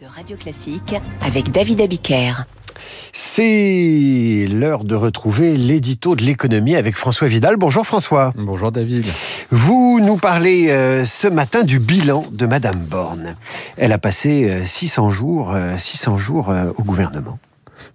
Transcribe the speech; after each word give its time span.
de 0.00 0.06
Radio 0.06 0.36
Classique 0.36 0.94
avec 1.20 1.50
David 1.50 1.80
Abiker. 1.80 2.44
C'est 3.12 4.46
l'heure 4.48 4.84
de 4.84 4.94
retrouver 4.94 5.56
l'édito 5.56 6.14
de 6.14 6.22
l'économie 6.22 6.76
avec 6.76 6.96
François 6.96 7.26
Vidal. 7.26 7.56
Bonjour 7.56 7.84
François. 7.84 8.32
Bonjour 8.36 8.70
David. 8.70 9.06
Vous 9.50 9.98
nous 10.00 10.16
parlez 10.16 10.70
euh, 10.70 11.04
ce 11.04 11.26
matin 11.26 11.64
du 11.64 11.80
bilan 11.80 12.24
de 12.30 12.46
Madame 12.46 12.78
Borne. 12.78 13.34
Elle 13.76 13.92
a 13.92 13.98
passé 13.98 14.48
euh, 14.48 14.64
600 14.64 15.10
jours, 15.10 15.52
euh, 15.52 15.76
600 15.76 16.16
jours 16.16 16.50
euh, 16.50 16.70
au 16.76 16.82
gouvernement. 16.84 17.38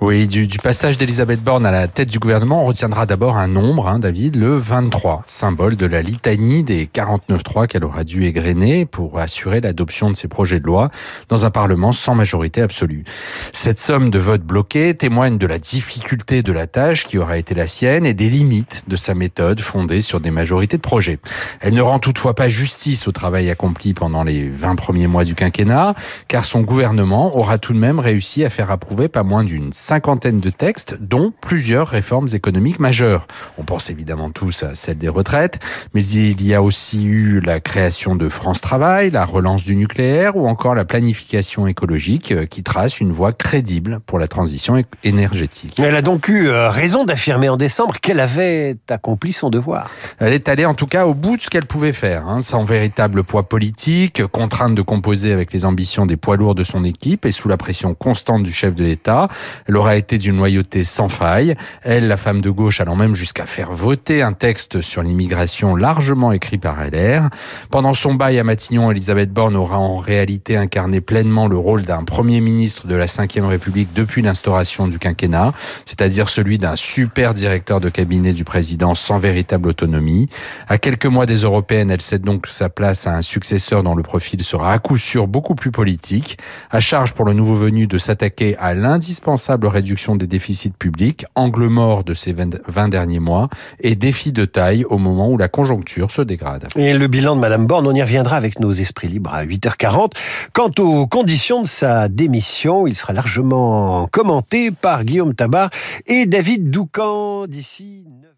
Oui, 0.00 0.26
du, 0.26 0.46
passage 0.58 0.98
d'Elisabeth 0.98 1.42
Borne 1.42 1.66
à 1.66 1.70
la 1.70 1.88
tête 1.88 2.08
du 2.08 2.18
gouvernement, 2.18 2.62
on 2.62 2.66
retiendra 2.66 3.06
d'abord 3.06 3.36
un 3.36 3.48
nombre, 3.48 3.88
hein, 3.88 3.98
David, 3.98 4.36
le 4.36 4.56
23, 4.56 5.24
symbole 5.26 5.76
de 5.76 5.86
la 5.86 6.02
litanie 6.02 6.62
des 6.62 6.86
49.3 6.86 7.66
qu'elle 7.66 7.84
aura 7.84 8.04
dû 8.04 8.24
égrener 8.24 8.86
pour 8.86 9.18
assurer 9.18 9.60
l'adoption 9.60 10.10
de 10.10 10.16
ses 10.16 10.28
projets 10.28 10.58
de 10.58 10.64
loi 10.64 10.90
dans 11.28 11.44
un 11.44 11.50
Parlement 11.50 11.92
sans 11.92 12.14
majorité 12.14 12.62
absolue. 12.62 13.04
Cette 13.52 13.78
somme 13.78 14.10
de 14.10 14.18
votes 14.18 14.42
bloqués 14.42 14.94
témoigne 14.94 15.38
de 15.38 15.46
la 15.46 15.58
difficulté 15.58 16.42
de 16.42 16.52
la 16.52 16.66
tâche 16.66 17.06
qui 17.06 17.18
aura 17.18 17.36
été 17.36 17.54
la 17.54 17.66
sienne 17.66 18.06
et 18.06 18.14
des 18.14 18.30
limites 18.30 18.84
de 18.88 18.96
sa 18.96 19.14
méthode 19.14 19.60
fondée 19.60 20.00
sur 20.00 20.20
des 20.20 20.30
majorités 20.30 20.76
de 20.76 20.82
projets. 20.82 21.18
Elle 21.60 21.74
ne 21.74 21.82
rend 21.82 21.98
toutefois 21.98 22.34
pas 22.34 22.48
justice 22.48 23.06
au 23.08 23.12
travail 23.12 23.50
accompli 23.50 23.94
pendant 23.94 24.22
les 24.22 24.48
20 24.48 24.76
premiers 24.76 25.06
mois 25.06 25.24
du 25.24 25.34
quinquennat, 25.34 25.94
car 26.28 26.44
son 26.44 26.62
gouvernement 26.62 27.36
aura 27.36 27.58
tout 27.58 27.72
de 27.72 27.78
même 27.78 27.98
réussi 27.98 28.44
à 28.44 28.50
faire 28.50 28.70
approuver 28.70 29.08
pas 29.08 29.22
moins 29.22 29.44
d'une 29.44 29.69
cinquantaine 29.72 30.40
de 30.40 30.50
textes, 30.50 30.96
dont 31.00 31.32
plusieurs 31.40 31.88
réformes 31.88 32.28
économiques 32.32 32.78
majeures. 32.78 33.26
On 33.58 33.64
pense 33.64 33.90
évidemment 33.90 34.30
tous 34.30 34.62
à 34.62 34.74
celle 34.74 34.98
des 34.98 35.08
retraites, 35.08 35.58
mais 35.94 36.06
il 36.06 36.42
y 36.46 36.54
a 36.54 36.62
aussi 36.62 37.04
eu 37.04 37.40
la 37.40 37.60
création 37.60 38.16
de 38.16 38.28
France 38.28 38.60
Travail, 38.60 39.10
la 39.10 39.24
relance 39.24 39.64
du 39.64 39.76
nucléaire 39.76 40.36
ou 40.36 40.46
encore 40.46 40.74
la 40.74 40.84
planification 40.84 41.66
écologique 41.66 42.32
euh, 42.32 42.46
qui 42.46 42.62
trace 42.62 43.00
une 43.00 43.12
voie 43.12 43.32
crédible 43.32 44.00
pour 44.06 44.18
la 44.18 44.28
transition 44.28 44.82
énergétique. 45.04 45.78
Elle 45.78 45.96
a 45.96 46.02
donc 46.02 46.28
eu 46.28 46.48
euh, 46.48 46.70
raison 46.70 47.04
d'affirmer 47.04 47.48
en 47.48 47.56
décembre 47.56 47.98
qu'elle 48.00 48.20
avait 48.20 48.76
accompli 48.88 49.32
son 49.32 49.50
devoir. 49.50 49.90
Elle 50.18 50.32
est 50.32 50.48
allée 50.48 50.66
en 50.66 50.74
tout 50.74 50.86
cas 50.86 51.06
au 51.06 51.14
bout 51.14 51.36
de 51.36 51.42
ce 51.42 51.50
qu'elle 51.50 51.66
pouvait 51.66 51.92
faire, 51.92 52.26
hein, 52.26 52.40
sans 52.40 52.64
véritable 52.64 53.24
poids 53.24 53.48
politique, 53.48 54.24
contrainte 54.26 54.74
de 54.74 54.82
composer 54.82 55.32
avec 55.32 55.52
les 55.52 55.64
ambitions 55.64 56.06
des 56.06 56.16
poids 56.16 56.36
lourds 56.36 56.54
de 56.54 56.64
son 56.64 56.84
équipe 56.84 57.26
et 57.26 57.32
sous 57.32 57.48
la 57.48 57.56
pression 57.56 57.94
constante 57.94 58.42
du 58.42 58.52
chef 58.52 58.74
de 58.74 58.84
l'État. 58.84 59.28
Elle 59.68 59.76
aura 59.76 59.96
été 59.96 60.18
d'une 60.18 60.36
loyauté 60.36 60.84
sans 60.84 61.08
faille. 61.08 61.54
Elle, 61.82 62.08
la 62.08 62.16
femme 62.16 62.40
de 62.40 62.50
gauche, 62.50 62.80
allant 62.80 62.96
même 62.96 63.14
jusqu'à 63.14 63.46
faire 63.46 63.72
voter 63.72 64.22
un 64.22 64.32
texte 64.32 64.80
sur 64.80 65.02
l'immigration 65.02 65.76
largement 65.76 66.32
écrit 66.32 66.58
par 66.58 66.76
LR. 66.82 67.28
Pendant 67.70 67.94
son 67.94 68.14
bail 68.14 68.38
à 68.38 68.44
Matignon, 68.44 68.90
Elisabeth 68.90 69.32
Borne 69.32 69.56
aura 69.56 69.78
en 69.78 69.98
réalité 69.98 70.56
incarné 70.56 71.00
pleinement 71.00 71.48
le 71.48 71.56
rôle 71.56 71.82
d'un 71.82 72.04
premier 72.04 72.40
ministre 72.40 72.86
de 72.86 72.94
la 72.94 73.06
Ve 73.06 73.46
République 73.46 73.92
depuis 73.94 74.22
l'instauration 74.22 74.86
du 74.86 74.98
quinquennat, 74.98 75.52
c'est-à-dire 75.84 76.28
celui 76.28 76.58
d'un 76.58 76.76
super 76.76 77.34
directeur 77.34 77.80
de 77.80 77.88
cabinet 77.88 78.32
du 78.32 78.44
président 78.44 78.94
sans 78.94 79.18
véritable 79.18 79.68
autonomie. 79.68 80.28
À 80.68 80.78
quelques 80.78 81.06
mois 81.06 81.26
des 81.26 81.38
européennes, 81.38 81.90
elle 81.90 82.02
cède 82.02 82.22
donc 82.22 82.46
sa 82.46 82.68
place 82.68 83.06
à 83.06 83.16
un 83.16 83.22
successeur 83.22 83.82
dont 83.82 83.94
le 83.94 84.02
profil 84.02 84.42
sera 84.44 84.72
à 84.72 84.78
coup 84.78 84.96
sûr 84.96 85.26
beaucoup 85.26 85.54
plus 85.54 85.70
politique. 85.70 86.38
À 86.70 86.80
charge 86.80 87.12
pour 87.12 87.24
le 87.24 87.32
nouveau 87.32 87.54
venu 87.54 87.86
de 87.86 87.98
s'attaquer 87.98 88.56
à 88.58 88.74
l'indispensable 88.74 89.49
réduction 89.56 90.16
des 90.16 90.26
déficits 90.26 90.70
publics, 90.70 91.24
angle 91.34 91.66
mort 91.68 92.04
de 92.04 92.14
ces 92.14 92.32
20 92.32 92.60
20 92.66 92.88
derniers 92.88 93.20
mois, 93.20 93.48
et 93.80 93.94
défi 93.94 94.32
de 94.32 94.44
taille 94.44 94.84
au 94.84 94.98
moment 94.98 95.30
où 95.30 95.38
la 95.38 95.48
conjoncture 95.48 96.10
se 96.10 96.22
dégrade. 96.22 96.68
Et 96.76 96.92
le 96.92 97.06
bilan 97.06 97.36
de 97.36 97.40
Madame 97.40 97.66
Borne, 97.66 97.86
on 97.86 97.94
y 97.94 98.02
reviendra 98.02 98.36
avec 98.36 98.60
nos 98.60 98.72
esprits 98.72 99.08
libres 99.08 99.34
à 99.34 99.44
8h40. 99.44 100.12
Quant 100.52 100.70
aux 100.78 101.06
conditions 101.06 101.62
de 101.62 101.68
sa 101.68 102.08
démission, 102.08 102.86
il 102.86 102.94
sera 102.94 103.12
largement 103.12 104.08
commenté 104.08 104.70
par 104.70 105.04
Guillaume 105.04 105.34
Tabar 105.34 105.70
et 106.06 106.26
David 106.26 106.70
Doucan 106.70 107.46
d'ici 107.46 108.04
9h. 108.06 108.30